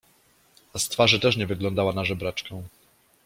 —A 0.73 0.79
z 0.79 0.89
twarzy 0.89 1.19
też 1.19 1.37
nie 1.37 1.47
wyglądała 1.47 1.93
na 1.93 2.05
żebraczkę! 2.05 2.63